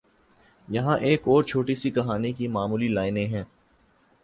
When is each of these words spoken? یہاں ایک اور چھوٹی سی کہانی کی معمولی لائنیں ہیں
یہاں 0.67 0.97
ایک 0.99 1.27
اور 1.27 1.43
چھوٹی 1.43 1.75
سی 1.75 1.91
کہانی 1.91 2.31
کی 2.33 2.47
معمولی 2.47 2.87
لائنیں 2.87 3.25
ہیں 3.25 3.43